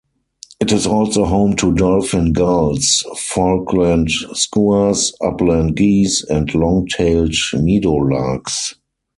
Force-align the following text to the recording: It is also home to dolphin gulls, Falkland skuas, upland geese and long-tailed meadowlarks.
It 0.59 0.71
is 0.71 0.87
also 0.87 1.25
home 1.25 1.55
to 1.57 1.75
dolphin 1.75 2.33
gulls, 2.33 3.05
Falkland 3.19 4.07
skuas, 4.33 5.13
upland 5.21 5.75
geese 5.75 6.23
and 6.23 6.51
long-tailed 6.55 7.35
meadowlarks. 7.53 8.73